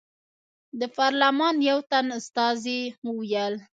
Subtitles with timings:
[0.79, 2.81] د پارلمان یو تن استازي
[3.15, 3.53] وویل.